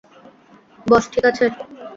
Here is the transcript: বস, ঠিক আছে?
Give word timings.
বস, 0.85 1.03
ঠিক 1.13 1.23
আছে? 1.29 1.45